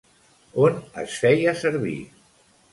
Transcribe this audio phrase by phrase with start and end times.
[0.63, 1.97] On es feia servir?